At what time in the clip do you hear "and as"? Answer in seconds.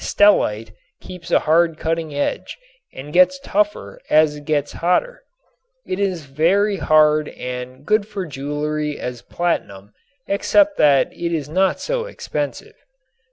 7.29-7.85